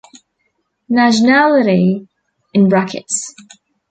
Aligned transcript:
Nationality 0.89 2.07
in 2.55 2.69
brackets. 2.69 3.35